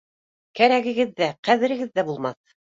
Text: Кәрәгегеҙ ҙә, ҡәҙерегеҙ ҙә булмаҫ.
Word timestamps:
Кәрәгегеҙ 0.59 1.13
ҙә, 1.21 1.29
ҡәҙерегеҙ 1.51 1.95
ҙә 2.01 2.09
булмаҫ. 2.11 2.61